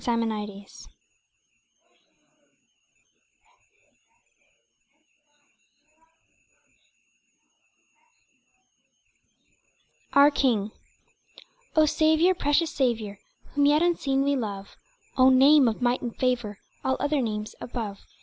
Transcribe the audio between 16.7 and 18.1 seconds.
All other names above!